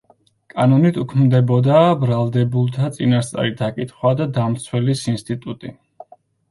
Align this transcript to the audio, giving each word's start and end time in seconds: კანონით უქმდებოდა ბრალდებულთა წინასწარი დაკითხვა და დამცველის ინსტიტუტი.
კანონით 0.53 0.95
უქმდებოდა 1.01 1.83
ბრალდებულთა 2.05 2.91
წინასწარი 2.97 3.55
დაკითხვა 3.63 4.19
და 4.23 4.29
დამცველის 4.41 5.09
ინსტიტუტი. 5.17 5.79